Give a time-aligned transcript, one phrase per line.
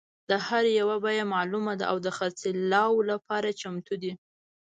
[0.29, 4.13] د هر یو بیه معلومه ده او د خرڅلاو لپاره چمتو دي.